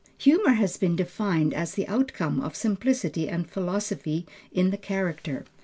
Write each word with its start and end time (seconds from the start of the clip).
Humor 0.17 0.53
has 0.53 0.77
been 0.77 0.95
defined 0.95 1.53
as 1.53 1.75
the 1.75 1.87
outcome 1.87 2.41
of 2.41 2.55
simplicity 2.55 3.29
and 3.29 3.47
philosophy 3.47 4.25
in 4.51 4.71
the 4.71 4.77
character. 4.77 5.45